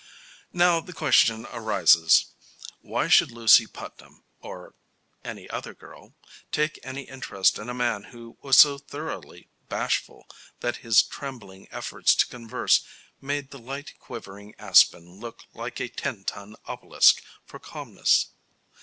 Now, 0.51 0.79
the 0.79 0.93
question 0.93 1.45
arises: 1.51 2.25
Why 2.81 3.07
should 3.07 3.29
Lucy 3.29 3.67
Putnam, 3.67 4.23
or 4.39 4.73
any 5.23 5.47
other 5.51 5.75
girl, 5.75 6.15
take 6.51 6.79
any 6.81 7.03
interest 7.03 7.59
in 7.59 7.69
a 7.69 7.75
man 7.75 8.05
who 8.05 8.35
was 8.41 8.57
so 8.57 8.79
thoroughly 8.79 9.47
bashful 9.69 10.27
that 10.61 10.77
his 10.77 11.03
trembling 11.03 11.67
efforts 11.69 12.15
to 12.15 12.25
converse 12.25 12.81
made 13.21 13.51
the 13.51 13.59
light 13.59 13.93
quivering 13.99 14.55
aspen 14.57 15.19
look 15.19 15.43
like 15.53 15.79
a 15.79 15.87
ten 15.87 16.23
ton 16.23 16.55
obelisk 16.65 17.21
for 17.45 17.59
calmness? 17.59 18.29